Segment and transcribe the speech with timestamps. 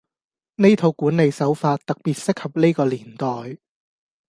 [0.63, 3.59] 呢套管理手法特別適合呢個年代